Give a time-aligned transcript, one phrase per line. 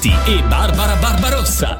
[0.00, 1.78] Benedetti e Barbara Barbarossa.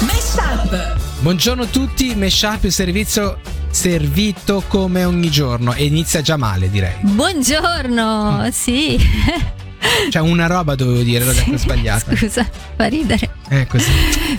[0.00, 0.96] Meshup.
[1.22, 6.94] Buongiorno a tutti, Meshup il servizio servito come ogni giorno e inizia già male direi.
[7.00, 8.96] Buongiorno, sì.
[10.10, 12.14] Cioè una roba dovevo dire, l'ho detta sbagliata.
[12.14, 13.28] Scusa, fa ridere.
[13.48, 13.90] È così.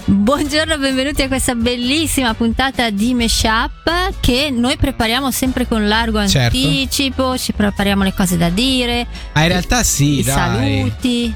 [0.06, 6.56] Buongiorno, benvenuti a questa bellissima puntata di Meshup che noi prepariamo sempre con largo Certo.
[6.56, 10.34] anticipo, ci prepariamo le cose da dire, Ma in realtà sì, i dai.
[10.34, 11.36] saluti.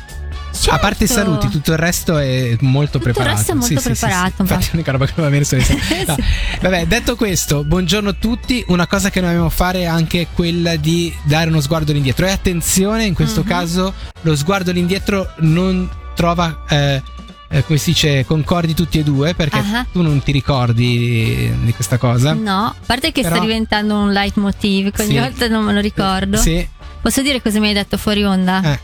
[0.70, 1.24] A parte i Certo.
[1.24, 3.36] saluti, tutto il resto è molto Tutto il preparato.
[3.38, 4.42] resto è molto Sì, sì, sì, preparato, sì.
[4.42, 5.86] Infatti, l'unica roba che non va bene sono i saluti.
[6.08, 6.16] No.
[6.62, 8.64] Vabbè, detto questo, buongiorno a tutti.
[8.68, 12.26] Una cosa che noi dobbiamo fare è anche quella di dare uno sguardo all'indietro.
[12.26, 13.48] E attenzione, in questo Mhm.
[13.48, 16.64] caso, lo sguardo all'indietro non trova.
[16.70, 17.02] eh,
[17.50, 19.86] eh, come si dice, concordi tutti e due perché Ah.
[19.90, 22.34] tu non ti ricordi di questa cosa.
[22.34, 25.18] No, a parte che Però- sta diventando un leitmotiv, ogni Sì.
[25.20, 26.36] volta non me lo ricordo.
[26.38, 26.68] Sì,
[27.02, 28.62] Posso dire cosa mi hai detto fuori onda?
[28.74, 28.80] eh.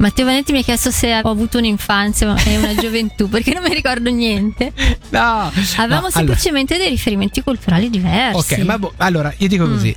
[0.00, 3.74] Matteo Vanetti mi ha chiesto se ho avuto un'infanzia e una gioventù, perché non mi
[3.74, 4.72] ricordo niente.
[5.10, 8.54] No, Avevamo no, allora- semplicemente dei riferimenti culturali diversi.
[8.54, 9.72] Ok, ma boh, allora io dico Mm.
[9.72, 9.96] così.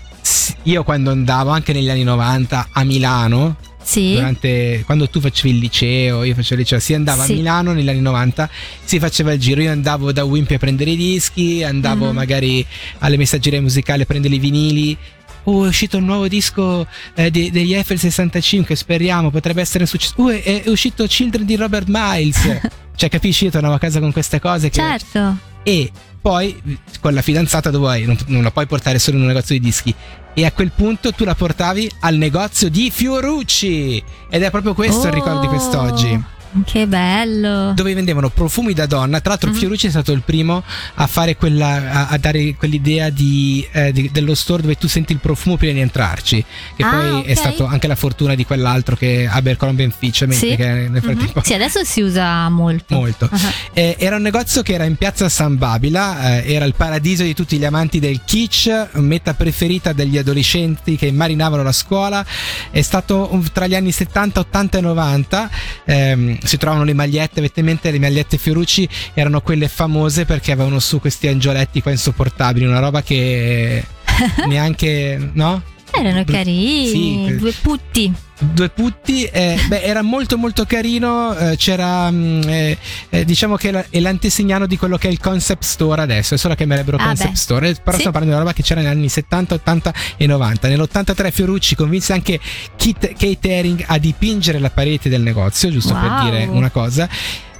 [0.63, 4.13] Io quando andavo anche negli anni 90 a Milano, Sì.
[4.15, 7.31] durante, quando tu facevi il liceo, io facevo il liceo, si andava Sì.
[7.31, 8.49] a Milano negli anni 90,
[8.83, 9.61] si faceva il giro.
[9.61, 12.15] Io andavo da Wimpy a prendere i dischi, andavo Mhm.
[12.15, 12.65] magari
[12.99, 14.97] alle messaggerie musicali a prendere i vinili.
[15.45, 19.89] Oh, è uscito un nuovo disco eh, de- degli Eiffel 65, speriamo, potrebbe essere un
[19.89, 20.13] successo.
[20.17, 22.59] Uh, è, è uscito Children di Robert Miles.
[22.95, 23.45] cioè, capisci?
[23.45, 25.37] Io tornavo a casa con queste cose che Certo.
[25.63, 26.61] e poi
[27.01, 28.05] con la fidanzata dove vai?
[28.05, 29.93] Non, non la puoi portare solo in un negozio di dischi
[30.33, 35.07] e a quel punto tu la portavi al negozio di Fiorucci ed è proprio questo
[35.07, 36.23] il ricordo di quest'oggi Oh,
[36.65, 37.73] Che bello.
[37.73, 39.55] dove vendevano profumi da donna tra l'altro Mhm.
[39.55, 40.63] Fiorucci è stato il primo
[40.95, 45.13] a fare quella a, a dare quell'idea di, eh, di- dello store dove tu senti
[45.13, 46.43] il profumo prima di entrarci
[46.75, 47.37] che Ah, poi è ok.
[47.37, 50.55] stato anche la fortuna di quell'altro che Abercrombie Fitch Sì.
[50.55, 51.43] che nel frattempo Mhm.
[51.43, 52.95] Sì, adesso si usa molto.
[52.95, 53.37] molto Ah.
[53.73, 57.33] eh, era un negozio che era in piazza San Babila, eh, era il paradiso di
[57.33, 62.25] tutti gli amanti del kitsch, meta preferita degli adolescenti che marinavano la scuola.
[62.69, 65.49] È stato tra gli anni 70, 80 e 90.
[65.85, 70.51] ehm, si trovavano le magliette, avete in mente le magliette Fiorucci erano quelle famose perché
[70.51, 73.83] avevano su questi angioletti qua insopportabili, una roba che
[74.47, 75.61] neanche, no?
[75.91, 78.13] Erano carini, sì, due putti.
[78.39, 82.77] Due putti eh, beh, era molto molto carino eh, c'era mm, eh,
[83.09, 86.47] eh, diciamo che la- è l'antesignano di quello che è il concept store adesso adesso
[86.49, 87.37] la chiamerebbero Ah, concept beh.
[87.37, 87.97] store eh, però Sì.
[87.99, 91.75] stiamo parlando di una roba che c'era negli anni 70 80 e 90 nell'83 Fiorucci
[91.75, 92.39] convinse anche
[92.75, 96.23] Kit, Kate Haring a dipingere la parete del negozio giusto per Wow.
[96.23, 97.07] dire una cosa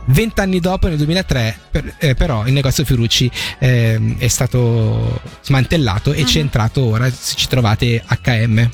[0.05, 6.19] Vent'anni dopo, nel 2003, per- eh, però il negozio Fiorucci ehm, è stato smantellato e
[6.19, 6.25] Mhm.
[6.25, 8.69] c'è entrato ora, se ci trovate HM.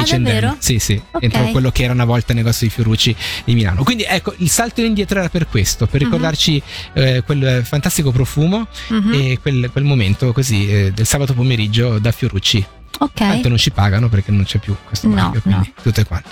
[0.00, 0.56] H&M.
[0.58, 1.20] Sì, sì, Ok.
[1.20, 3.82] dentro quello che era una volta il negozio di Fiorucci di Milano.
[3.84, 6.06] Quindi ecco, il salto indietro era per questo, per Mhm.
[6.06, 6.62] ricordarci
[6.94, 9.12] eh, quel fantastico profumo Mhm.
[9.14, 12.64] e quel, quel momento così eh, del sabato pomeriggio da Fiorucci.
[12.98, 13.12] Ok.
[13.14, 16.28] Tanto non ci pagano perché non c'è più questo No, marchio, quindi tutto e quanto.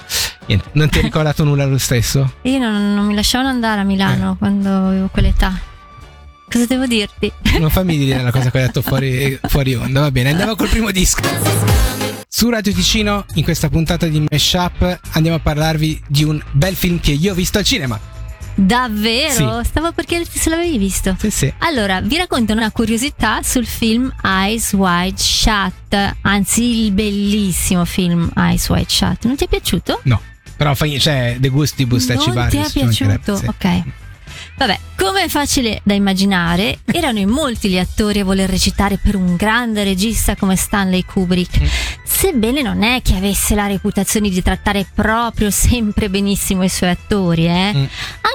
[0.46, 2.34] Niente, non ti hai ricordato nulla lo stesso?
[2.42, 3.86] Io non, non mi lasciavano andare a Eh.
[3.86, 5.58] Milano quando avevo quell'età.
[6.52, 7.32] Cosa devo dirti?
[7.58, 10.68] Non fammi dire la cosa che ho detto fuori, fuori onda, va bene, andiamo col
[10.68, 11.22] primo disco.
[12.28, 17.00] Su Radio Ticino, in questa puntata di Meshup, andiamo a parlarvi di un bel film
[17.00, 17.98] che io ho visto al cinema.
[18.54, 19.62] Davvero?
[19.64, 21.16] Stavo per chiederti se l'avevi visto.
[21.18, 21.54] Sì, sì.
[21.60, 28.68] Allora, vi racconto una curiosità sul film Eyes Wide Shut, anzi il bellissimo film Eyes
[28.68, 29.24] Wide Shut.
[29.24, 30.00] Non ti è piaciuto?
[30.04, 30.20] No,
[30.54, 33.36] però fa niente, cioè, De Gustibus, non pare, ti è piaciuto?
[33.36, 33.46] sì.
[33.46, 33.82] Ok.
[34.56, 39.16] Vabbè, come è facile da immaginare, erano in molti gli attori a voler recitare per
[39.16, 41.58] un grande regista come Stanley Kubrick,
[42.04, 47.46] sebbene non è che avesse la reputazione di trattare proprio sempre benissimo i suoi attori,
[47.46, 47.72] eh?
[47.74, 47.84] Mm.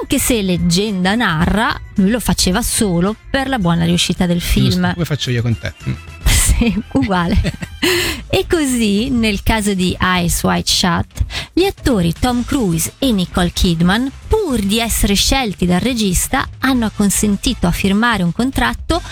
[0.00, 4.92] anche se leggenda narra, lui lo faceva solo per la buona riuscita del Giusto, film.
[4.92, 5.72] come faccio io con te?
[5.88, 5.92] Mm.
[6.58, 7.38] Sì, uguale.
[8.28, 11.24] e così, nel caso di Eyes Wide Shut,
[11.58, 17.66] gli attori Tom Cruise e Nicole Kidman, pur di essere scelti dal regista, hanno acconsentito
[17.66, 19.02] a firmare un contratto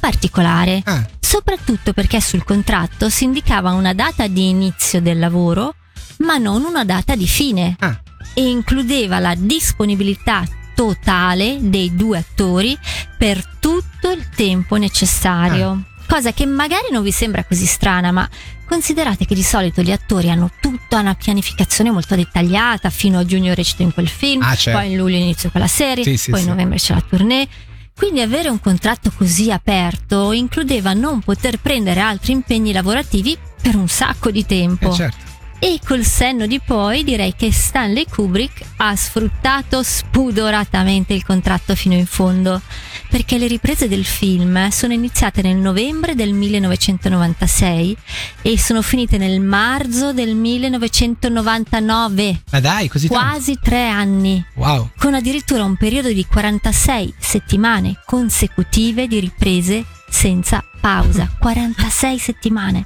[0.00, 0.82] particolare.
[0.84, 5.76] Ah, Soprattutto perché sul contratto si indicava una data di inizio del lavoro,
[6.18, 7.98] ma non una data di fine ah,
[8.34, 12.78] e includeva la disponibilità totale dei due attori
[13.16, 15.84] per tutto il tempo necessario.
[16.06, 18.28] Cosa che magari non vi sembra così strana, ma
[18.66, 23.54] considerate che di solito gli attori hanno tutta una pianificazione molto dettagliata, fino a giugno
[23.54, 24.78] recito in quel film, Ah, certo.
[24.80, 27.48] poi in luglio inizio quella serie, Sì, sì, poi in novembre c'è la tournée.
[27.96, 33.86] Quindi avere un contratto così aperto includeva non poter prendere altri impegni lavorativi per un
[33.88, 34.90] sacco di tempo.
[34.92, 35.23] eh, certo.
[35.64, 41.94] E col senno di poi direi che Stanley Kubrick ha sfruttato spudoratamente il contratto fino
[41.94, 42.60] in fondo,
[43.08, 47.96] perché le riprese del film sono iniziate nel novembre del 1996
[48.42, 52.42] e sono finite nel marzo del 1999.
[52.50, 53.24] Ma dai, così tanto?
[53.24, 54.90] Quasi tre anni, Wow.
[54.98, 61.30] con addirittura un periodo di 46 settimane consecutive di riprese senza pausa.
[61.38, 62.84] 46 settimane.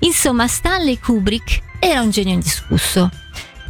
[0.00, 3.10] Insomma, Stanley Kubrick era un genio indiscusso.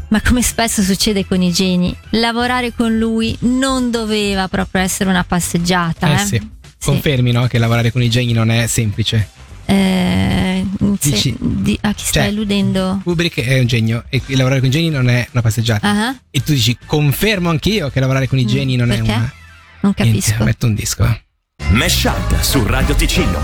[0.09, 5.25] Ma come spesso succede con i geni, lavorare con lui non doveva proprio essere una
[5.25, 6.11] passeggiata.
[6.11, 6.27] Eh eh?
[6.27, 6.51] sì.
[6.85, 7.47] Confermi, no?
[7.47, 9.27] Che lavorare con i geni non è semplice.
[9.65, 10.67] Eh,
[11.01, 13.01] se- Dici- di- a chi stai cioè, illudendo?
[13.03, 15.89] Kubrick è un genio e lavorare con i geni non è una passeggiata.
[15.89, 19.01] Ah, E tu dici, confermo anch'io che lavorare con i Mm, geni non perché?
[19.03, 19.33] è una...
[19.81, 20.45] non Niente, capisco.
[20.45, 21.21] metto un disco.
[21.69, 21.73] Eh.
[21.73, 23.39] Mesh Up su Radio Ticino.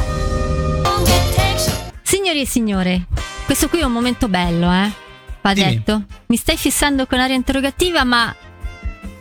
[2.02, 3.06] Signori e signore,
[3.44, 4.90] questo qui è un momento bello, eh?
[5.40, 5.74] Va Dimmi.
[5.74, 6.02] detto.
[6.26, 8.34] Mi stai fissando con aria interrogativa, ma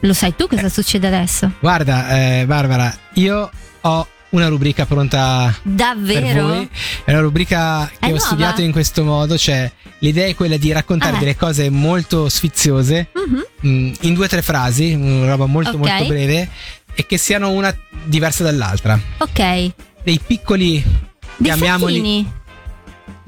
[0.02, 1.52] lo sai tu cosa succede adesso?
[1.60, 3.50] Guarda, eh, Barbara, io
[3.82, 6.48] ho una rubrica pronta per Davvero?
[6.48, 6.70] voi.
[7.06, 8.24] È una rubrica che È ho nuova?
[8.26, 11.20] studiato in questo modo, cioè l'idea è quella di raccontare Ah.
[11.20, 13.46] delle cose molto sfiziose Mhm.
[13.66, 15.78] mm, in due o tre frasi, una roba molto Ok.
[15.78, 16.50] molto breve
[16.94, 19.00] e che siano una diversa dall'altra.
[19.20, 19.72] Ok.
[20.04, 22.32] Dei piccoli Dei chiamiamoli fattini.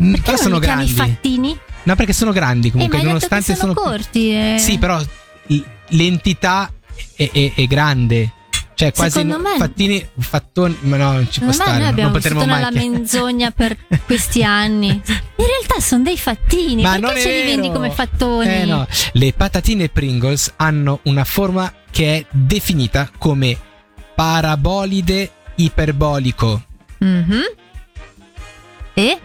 [0.02, 0.92] Mm, Perché però sono grandi.
[0.92, 1.58] fattini?
[1.84, 4.32] No, perché sono grandi Eh, comunque, che nonostante sono, sono corti.
[4.34, 4.56] eh.
[4.60, 5.02] Sì, però
[5.90, 6.72] l'entità
[7.16, 8.34] è, è- è grande.
[8.80, 11.80] Cioè, quasi Secondo me- fattini, fattoni, ma no, non ci può stare.
[11.80, 14.88] noi abbiamo vissuto nella menzogna per questi anni.
[14.88, 16.82] In realtà sono dei fattini.
[16.82, 18.48] Ma Perché ce li vendi come fattoni?
[18.48, 23.58] Eh no, le patatine Pringles hanno una forma che è definita come
[24.16, 26.64] parabolide iperbolico.
[27.00, 27.42] Mhm.
[28.94, 29.20] E?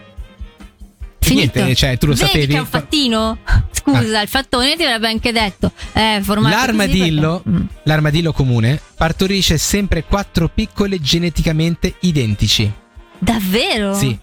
[1.21, 1.57] Finito.
[1.59, 2.47] Niente, cioè, tu lo Vedi sapevi?
[2.47, 3.37] che è un fattino?
[3.85, 5.71] Scusa, il fattone ti avrebbe anche detto.
[5.93, 7.65] Eh, L'armadillo, perché- Mm.
[7.83, 12.71] l'armadillo comune partorisce sempre quattro piccole geneticamente identici.
[13.19, 13.93] Davvero?
[13.93, 14.17] Sì.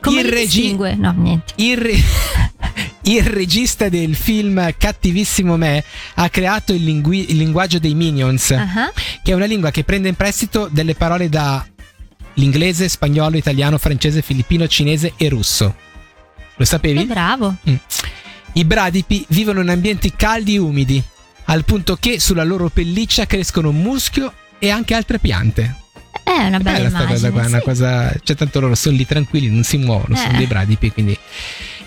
[0.00, 0.74] Come Il regi-?
[0.96, 1.52] No, niente.
[1.56, 1.96] Il, re-
[3.02, 5.82] il regista del film Cattivissimo Me
[6.14, 8.92] ha creato il, lingui- il linguaggio dei Minions, Ah,
[9.22, 11.66] che è una lingua che prende in prestito delle parole da
[12.34, 15.64] l'inglese, spagnolo, italiano, francese, filippino, cinese e russo.
[15.64, 15.74] Lo
[16.56, 17.04] Che sapevi?
[17.04, 17.54] bravo.
[17.68, 17.74] Mm.
[18.54, 21.02] I bradipi vivono in ambienti caldi e umidi,
[21.44, 25.76] al punto che sulla loro pelliccia crescono muschio e anche altre piante.
[26.24, 27.06] È una È bella bella immagine.
[27.12, 27.64] cosa qua, è una sì.
[27.64, 28.14] cosa.
[28.22, 30.36] Cioè, tanto loro sono lì tranquilli, non si muovono, sono Eh.
[30.38, 30.90] dei bradipi.
[30.90, 31.16] Quindi.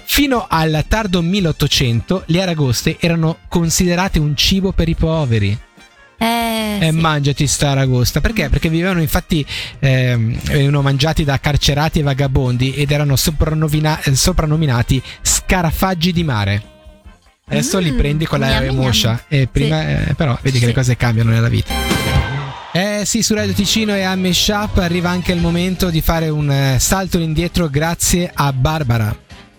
[0.03, 5.57] Fino al tardo 1800 le aragoste erano considerate un cibo per i poveri.
[6.21, 6.97] Eh, Eh, sì.
[6.99, 8.21] mangiati sta aragosta.
[8.21, 8.49] Perché?
[8.49, 9.43] Perché vivevano infatti,
[9.79, 16.61] ehm, venivano mangiati da carcerati e vagabondi ed erano eh, soprannominati scarafaggi di mare.
[17.47, 18.75] Adesso li Mm, prendi con la gnam.
[18.75, 20.65] moscia, e prima, eh, però vedi che Sì.
[20.67, 21.73] le cose cambiano nella vita.
[22.71, 26.49] Eh sì, su Radio Ticino e a Meshup arriva anche il momento di fare un
[26.49, 29.13] eh, salto indietro grazie a Barbara.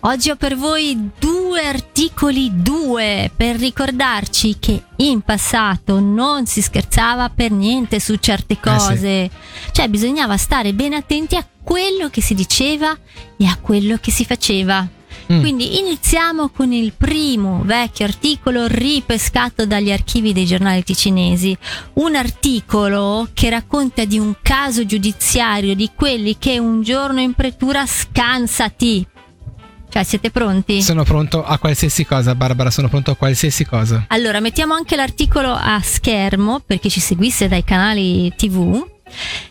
[0.05, 7.29] Oggi ho per voi due articoli, due, per ricordarci che in passato non si scherzava
[7.29, 8.59] per niente su certe sì.
[8.59, 9.29] cose.
[9.71, 12.97] Cioè bisognava stare bene attenti a quello che si diceva
[13.37, 14.85] e a quello che si faceva.
[15.31, 15.39] Mm.
[15.39, 21.57] Quindi iniziamo con il primo vecchio articolo ripescato dagli archivi dei giornali ticinesi.
[21.93, 27.85] Un articolo che racconta di un caso giudiziario di quelli che un giorno in pretura
[27.85, 29.07] scansati.
[29.93, 30.81] Cioè, siete pronti?
[30.81, 34.05] Sono pronto a qualsiasi cosa, Barbara, sono pronto a qualsiasi cosa.
[34.07, 38.83] Allora, mettiamo anche l'articolo a schermo per chi ci seguisse dai canali TV.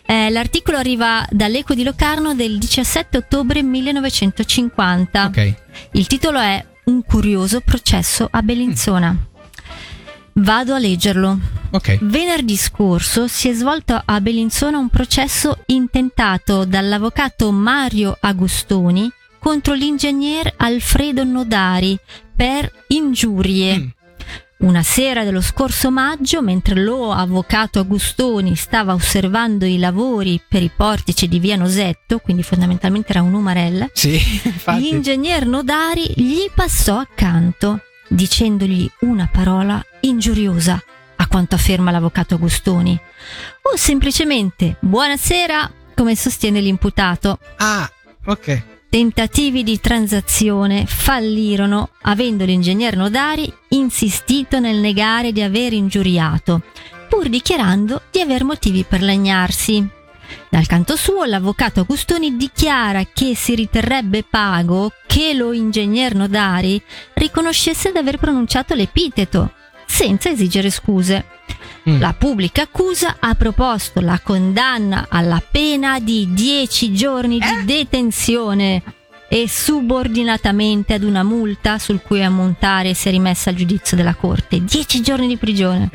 [0.05, 5.25] Eh, l'articolo arriva dall'Eco di Locarno del 17 ottobre 1950.
[5.27, 5.55] Ok.
[5.91, 9.15] Il titolo è Un curioso processo a Bellinzona.
[10.33, 11.39] Vado a leggerlo.
[11.71, 11.99] Ok.
[12.01, 19.09] Venerdì scorso si è svolto a Bellinzona un processo intentato dall'avvocato Mario Agostoni
[19.43, 21.99] contro l'ingegner Alfredo Nodari
[22.33, 23.77] per ingiurie.
[23.77, 23.87] Mm.
[24.59, 30.71] Una sera dello scorso maggio, mentre lo avvocato Agostoni stava osservando i lavori per i
[30.73, 34.17] portici di via Nosetto, quindi fondamentalmente era un umarella, Sì,
[34.77, 40.81] l'ingegner Nodari gli passò accanto, dicendogli una parola ingiuriosa,
[41.17, 42.97] a quanto afferma l'avvocato Agostoni,
[43.63, 47.39] o semplicemente buonasera, come sostiene l'imputato.
[47.57, 47.91] Ah,
[48.23, 48.71] ok.
[48.93, 56.61] Tentativi di transazione fallirono, avendo l'ingegner Nodari insistito nel negare di aver ingiuriato,
[57.09, 59.83] pur dichiarando di aver motivi per lagnarsi.
[60.47, 66.79] Dal canto suo, l'avvocato Agustoni dichiara che si riterrebbe pago che lo ingegner Nodari
[67.15, 69.53] riconoscesse di aver pronunciato l'epiteto,
[69.87, 71.32] senza esigere scuse.
[71.89, 71.99] Mm.
[71.99, 78.81] La pubblica accusa ha proposto la condanna alla pena di 10 giorni di detenzione
[79.27, 84.63] e subordinatamente ad una multa sul cui ammontare si è rimessa al giudizio della Corte.
[84.63, 85.89] 10 giorni di prigione.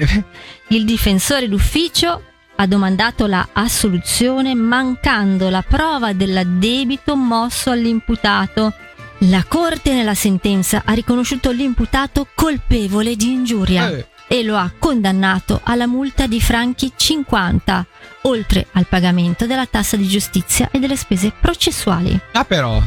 [0.69, 2.23] Il difensore d'ufficio
[2.57, 8.75] ha domandato la assoluzione mancando la prova dell'addebito mosso all'imputato.
[9.23, 14.07] La Corte nella sentenza ha riconosciuto l'imputato colpevole di ingiuria Eh.
[14.29, 17.87] E lo ha condannato alla multa di franchi 50,
[18.23, 22.19] oltre al pagamento della tassa di giustizia e delle spese processuali.
[22.33, 22.81] Ah, però.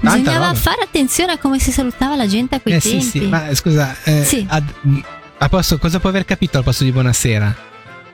[0.00, 0.58] Tanta Bisognava roba.
[0.58, 3.00] fare attenzione a come si salutava la gente a quei Eh tempi.
[3.00, 4.44] sì, sì, ma scusa, eh, Sì.
[4.48, 4.72] ad-
[5.38, 7.65] a posto, cosa può aver capito al posto di buonasera?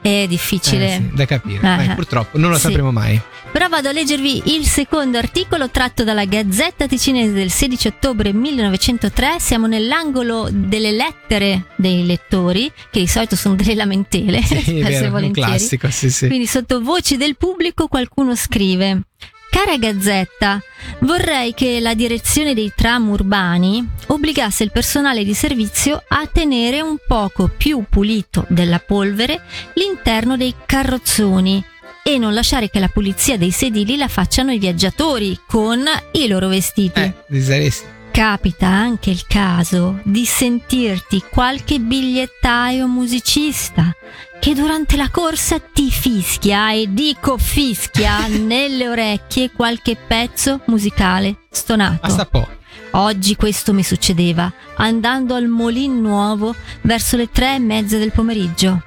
[0.02, 0.86] È difficile.
[0.86, 1.76] Eh, sì, da capire.
[1.78, 2.62] Eh, Eh, purtroppo, non lo sì.
[2.62, 3.20] sapremo mai.
[3.52, 9.36] Però vado a leggervi il secondo articolo tratto dalla Gazzetta Ticinese del 16 ottobre 1903.
[9.38, 15.04] Siamo nell'angolo delle lettere dei lettori, che di solito sono delle lamentele, Sì, spesso vero,
[15.04, 15.48] un volentieri.
[15.50, 16.26] classico, sì, sì.
[16.28, 19.02] Quindi sotto voci del pubblico qualcuno scrive
[19.52, 20.62] Cara Gazzetta,
[21.00, 26.96] vorrei che la direzione dei tram urbani obbligasse il personale di servizio a tenere un
[27.06, 29.42] poco più pulito della polvere
[29.74, 31.62] l'interno dei carrozzoni
[32.02, 36.48] e non lasciare che la pulizia dei sedili la facciano i viaggiatori con i loro
[36.48, 37.00] vestiti.
[37.00, 37.12] Eh.
[38.12, 43.90] Capita anche il caso di sentirti qualche bigliettaio musicista
[44.38, 52.00] che durante la corsa ti fischia, e dico fischia, nelle orecchie qualche pezzo musicale stonato.
[52.02, 52.48] Basta po'.
[52.90, 58.82] Oggi questo mi succedeva, andando al Molin Nuovo verso le tre e mezza del pomeriggio.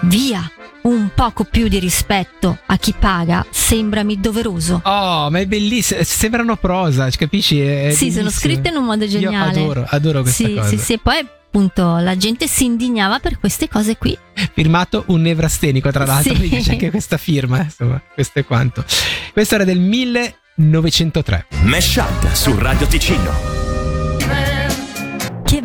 [0.00, 0.50] Via!
[0.86, 4.80] Un poco più di rispetto a chi paga, sembrami doveroso.
[4.84, 5.98] Oh, ma è bellissimo.
[6.04, 7.60] Sembrano prosa, ci capisci?
[7.60, 8.30] È sì, sono bellissimo.
[8.30, 9.58] scritte in un modo geniale.
[9.58, 10.68] Io adoro, adoro questa sì, cosa.
[10.68, 14.16] Sì, sì, e poi appunto la gente si indignava per queste cose qui.
[14.52, 16.48] Firmato un nevrastenico, tra l'altro, Sì.
[16.50, 17.62] c'è anche questa firma.
[17.62, 18.84] Insomma, questo è quanto.
[19.32, 21.46] Questo era del 1903.
[21.62, 23.55] Mesh Up su Radio Ticino.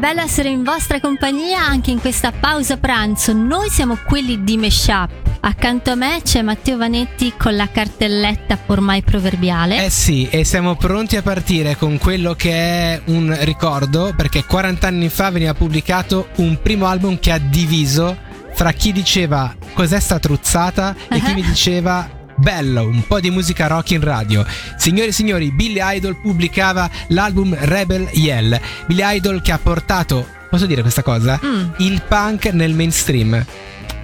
[0.01, 3.33] Bello essere in vostra compagnia anche in questa pausa pranzo.
[3.33, 5.11] Noi siamo quelli di Meshup.
[5.41, 9.85] Accanto a me c'è Matteo Vanetti con la cartelletta ormai proverbiale.
[9.85, 14.87] Eh sì, e siamo pronti a partire con quello che è un ricordo, perché 40
[14.87, 18.17] anni fa veniva pubblicato un primo album che ha diviso
[18.55, 23.67] fra chi diceva cos'è sta truzzata e chi mi diceva bello, un po' di musica
[23.67, 24.43] rock in radio.
[24.75, 28.59] Signori e signori, Billy Idol pubblicava l'album Rebel Yell.
[28.87, 31.39] Billy Idol che ha portato, posso dire questa cosa?
[31.45, 33.45] Mm, Il punk nel mainstream.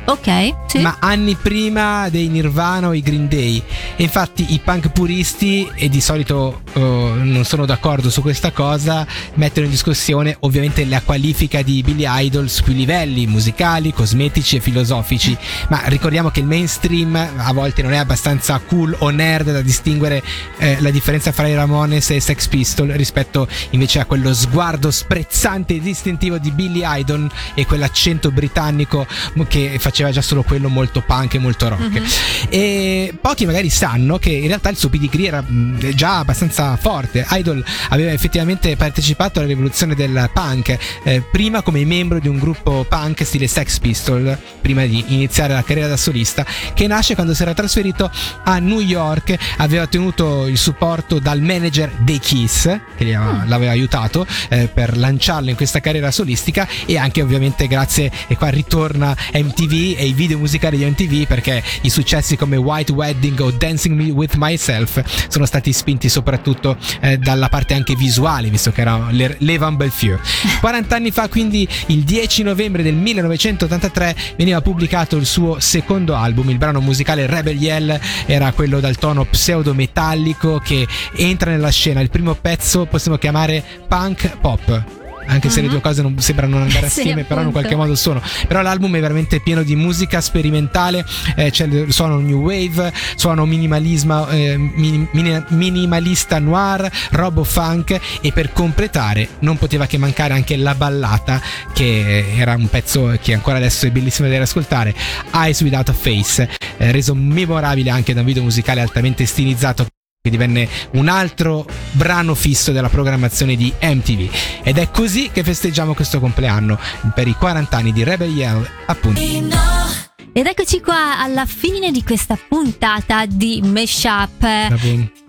[0.05, 0.79] ok, sì.
[0.79, 3.61] ma anni prima dei Nirvana o i Green Day.
[3.95, 9.05] E infatti i punk puristi, e di solito eh, non sono d'accordo su questa cosa,
[9.35, 14.59] mettono in discussione ovviamente la qualifica di Billy Idol su più livelli, musicali, cosmetici e
[14.59, 15.35] filosofici.
[15.69, 20.21] Ma ricordiamo che il mainstream a volte non è abbastanza cool o nerd da distinguere
[20.57, 24.91] eh, la differenza fra i Ramones e i Sex Pistol rispetto invece a quello sguardo
[24.91, 29.07] sprezzante e distintivo di Billy Idol e quell'accento britannico
[29.47, 31.89] che faceva già solo quello molto punk e molto rock.
[31.89, 32.05] Mhm.
[32.49, 37.25] E pochi magari sanno che in realtà il suo pedigree era mh, già abbastanza forte.
[37.31, 42.85] Idol aveva effettivamente partecipato alla rivoluzione del punk, eh, prima come membro di un gruppo
[42.87, 47.41] punk stile Sex Pistol, prima di iniziare la carriera da solista, che nasce quando si
[47.43, 48.11] era trasferito
[48.43, 52.63] a New York, aveva ottenuto il supporto dal manager dei Kiss,
[52.97, 58.11] che aveva- l'aveva aiutato eh, per lanciarlo in questa carriera solistica e anche ovviamente grazie,
[58.27, 62.91] e qua ritorna MTV e i video musicali di MTV perché i successi come White
[62.91, 66.56] Wedding o Dancing With Myself sono stati spinti soprattutto
[67.01, 70.17] eh, dalla parte anche visuale, visto che era le- Levan Belfieu.
[70.59, 76.49] 40 anni fa, quindi il 10 novembre del 1983, veniva pubblicato il suo secondo album,
[76.49, 81.99] il brano musicale Rebel Yell era quello dal tono pseudo-metallico che entra nella scena.
[82.01, 85.06] Il primo pezzo possiamo chiamare punk pop.
[85.27, 85.71] Anche se le Mhm.
[85.73, 88.21] due cose non sembrano andare Sì, assieme, però in qualche modo sono.
[88.47, 91.05] Però l'album è veramente pieno di musica sperimentale,
[91.35, 97.99] eh, c'è il suono new wave, suono minimalismo, eh, mini- mini- minimalista noir, robo funk
[98.21, 101.41] e per completare non poteva che mancare anche la ballata
[101.73, 104.93] che era un pezzo che ancora adesso è bellissimo da ascoltare,
[105.33, 109.87] Eyes Without a Face, eh, reso memorabile anche da un video musicale altamente stilizzato
[110.27, 114.29] che divenne un altro brano fisso della programmazione di MTV
[114.63, 116.77] ed è così che festeggiamo questo compleanno
[117.15, 122.37] per i 40 anni di Rebel Yell appunto Ed eccoci qua alla fine di questa
[122.47, 124.45] puntata di Meshup.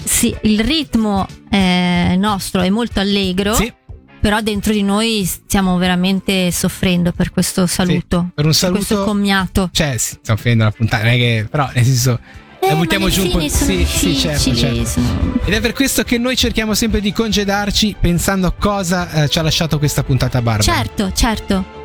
[0.05, 3.55] Sì, il ritmo eh, nostro è molto allegro.
[3.55, 3.73] Sì,
[4.21, 8.31] Però dentro di noi stiamo veramente soffrendo per questo saluto.
[8.35, 9.71] per un per questo saluto- commiato.
[9.73, 12.21] cioè, sì, stiamo finendo la puntata, non è che, però, nel senso,
[12.61, 13.41] Eh, buttiamo giù un po'.
[13.49, 15.01] Sì, sì, certo, certo.
[15.45, 19.39] Ed è per questo che noi cerchiamo sempre di congedarci pensando a cosa eh, ci
[19.39, 20.63] ha lasciato questa puntata Barbara.
[20.63, 21.77] Certo, certo.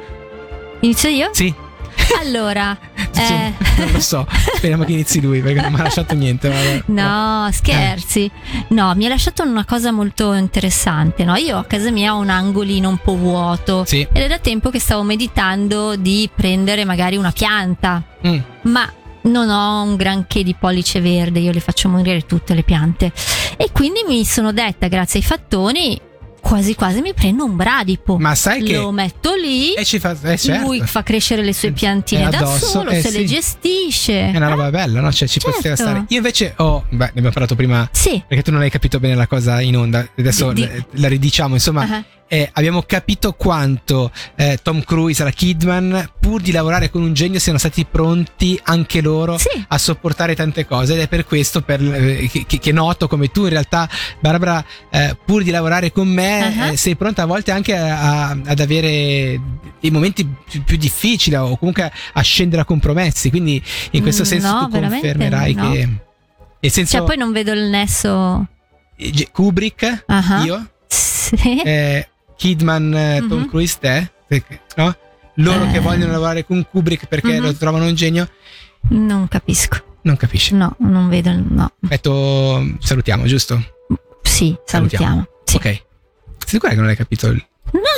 [0.82, 1.30] Inizio io?
[1.32, 1.54] Sì,
[2.22, 2.78] Allora,
[3.16, 4.26] eh, non lo so,
[4.56, 6.50] speriamo che inizi lui perché non mi ha lasciato niente.
[6.50, 6.84] vabbè.
[6.88, 8.30] No, scherzi.
[8.70, 11.24] No, mi ha lasciato una cosa molto interessante.
[11.24, 11.36] No?
[11.36, 13.84] Io a casa mia ho un angolino un po' vuoto.
[13.86, 14.02] Sì.
[14.12, 18.02] Ed è da tempo che stavo meditando di prendere magari una pianta.
[18.26, 18.38] Mm.
[18.64, 18.92] Ma
[19.24, 23.12] non ho un granché di pollice verde, io le faccio morire tutte le piante.
[23.58, 26.00] E quindi mi sono detta, grazie ai fattoni,
[26.42, 28.18] quasi quasi mi prendo un bradipo.
[28.18, 29.74] Ma sai che Lo metto lì.
[29.76, 30.66] e ci fa eh, certo.
[30.68, 33.26] Lui fa crescere le sue piantine Eh, da addosso, solo, eh, se le sì.
[33.28, 34.32] gestisce.
[34.32, 35.12] È una roba bella, no?
[35.12, 35.56] Cioè, ci Certo.
[35.58, 36.06] poteva stare.
[36.10, 36.84] Io invece ho.
[36.90, 37.88] Beh, ne abbiamo parlato prima.
[37.92, 38.22] Sì.
[38.28, 40.06] Perché tu non hai capito bene la cosa in onda.
[40.18, 41.54] Adesso Di- la, la ridiciamo.
[41.54, 42.04] Insomma, Ah.
[42.34, 47.14] Eh, abbiamo capito quanto eh, Tom Cruise e la Kidman, pur di lavorare con un
[47.14, 49.50] genio, siano stati pronti anche loro Sì.
[49.68, 50.94] a sopportare tante cose.
[50.94, 53.88] Ed è per questo per, eh, che, che- noto come tu, in realtà,
[54.20, 58.38] Barbara, eh, pur di lavorare con me, eh, sei pronta a volte anche a- a-
[58.46, 59.40] ad avere
[59.80, 63.30] dei momenti più, più difficili o comunque a scendere a compromessi.
[63.30, 63.62] Quindi,
[63.92, 65.70] in questo Mm, senso, no, tu confermerai no.
[65.72, 65.90] che.
[66.62, 68.48] Nel senso, Cioè, poi non vedo il nesso.
[69.32, 70.44] Kubrick, Ah.
[70.46, 71.62] io, Sì.
[71.64, 73.48] eh, Kidman, eh, Tom Mhm.
[73.50, 74.96] Cruise, te, perché- no?
[75.38, 75.80] Loro che Eh.
[75.80, 77.44] vogliono lavorare con Kubrick perché Mhm.
[77.44, 78.30] lo trovano un genio,
[78.90, 79.78] Non capisco.
[80.04, 80.54] non capisci.
[80.54, 81.32] No, non vedo.
[81.32, 81.72] No.
[81.80, 83.62] Detto, salutiamo, giusto?
[84.22, 85.26] Sì, salutiamo.
[85.44, 85.56] Sì.
[85.56, 85.64] Ok.
[85.64, 85.82] Sei
[86.46, 87.44] sicura che non hai capito il.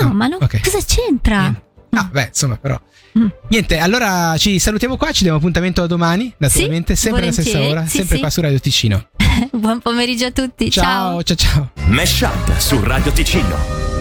[0.02, 0.62] No, ma non- Ok.
[0.62, 1.42] cosa c'entra?
[1.42, 1.64] Niente.
[1.92, 2.80] Ah, beh, insomma, però.
[3.18, 3.28] Mm.
[3.50, 7.78] Niente, allora ci salutiamo qua, ci diamo appuntamento a domani, naturalmente, sempre alla stessa volentieri,
[7.80, 8.22] ora, sì, sempre sì.
[8.22, 9.08] qua su Radio Ticino.
[9.52, 10.70] Buon pomeriggio a tutti.
[10.70, 11.36] ciao, ciao.
[11.38, 11.72] ciao.
[11.88, 13.95] Mesh Up su Radio Ticino.